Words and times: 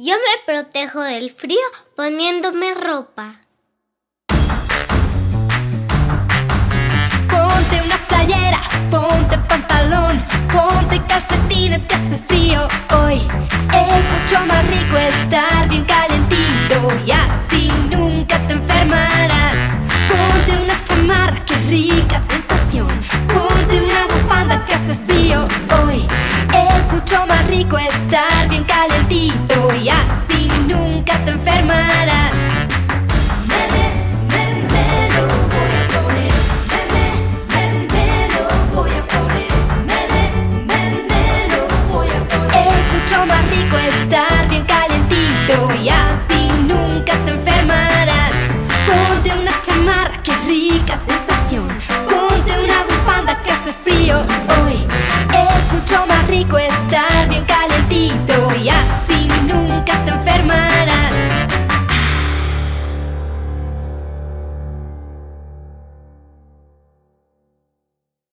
Yo 0.00 0.14
me 0.14 0.52
protejo 0.54 1.02
del 1.02 1.28
frío 1.28 1.58
poniéndome 1.96 2.72
ropa. 2.74 3.40
Ponte 7.28 7.82
una 7.84 7.96
playera, 8.06 8.60
ponte 8.92 9.36
pantalón, 9.48 10.24
ponte 10.52 11.04
calcetines 11.08 11.84
que 11.84 11.96
hace 11.96 12.16
frío. 12.16 12.68
mucho 27.10 27.26
más 27.26 27.46
rico 27.46 27.78
estar 27.78 28.48
bien 28.50 28.64
calentito 28.64 29.74
y 29.74 29.88
así 29.88 30.46
nunca 30.66 31.16
te 31.24 31.30
enfermarás. 31.30 32.34
Es 42.52 42.92
mucho 42.92 43.24
más 43.24 43.48
rico 43.48 43.78
estar 43.78 44.46
bien 44.50 44.66
calentito 44.66 45.74
y 45.82 45.88
así 45.88 46.50
nunca 46.66 47.14
te 47.24 47.32
enfermarás. 47.32 48.32
Ponte 48.86 49.32
una 49.32 49.62
chamarra 49.62 50.22
que 50.22 50.34
rica 50.46 50.98
se 50.98 51.27
rico. 56.38 57.17